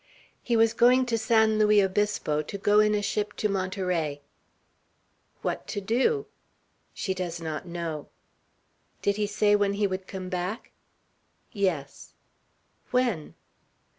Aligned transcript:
"He 0.41 0.57
was 0.57 0.73
going 0.73 1.05
to 1.05 1.15
San 1.19 1.59
Luis 1.59 1.83
Obispo, 1.83 2.41
to 2.41 2.57
go 2.57 2.79
in 2.79 2.95
a 2.95 3.03
ship 3.03 3.33
to 3.33 3.47
Monterey." 3.47 4.21
"What 5.43 5.67
to 5.67 5.79
do?" 5.79 6.25
"She 6.91 7.13
does 7.13 7.39
not 7.39 7.67
know." 7.67 8.07
"Did 9.03 9.17
he 9.17 9.27
say 9.27 9.55
when 9.55 9.73
he 9.73 9.85
would 9.85 10.07
come 10.07 10.27
back?" 10.27 10.71
"Yes." 11.51 12.15
"When?" 12.89 13.35